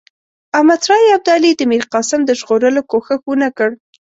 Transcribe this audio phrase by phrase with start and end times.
[0.57, 3.69] احمدشاه ابدالي د میرقاسم د ژغورلو کوښښ ونه کړ.